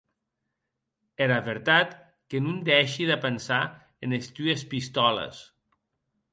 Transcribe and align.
Era 1.25 1.37
vertat, 1.47 1.93
que 2.33 2.41
non 2.47 2.57
dèishi 2.71 3.07
de 3.11 3.19
pensar 3.27 3.61
enes 4.09 4.33
tues 4.41 4.67
pistòles. 4.75 5.47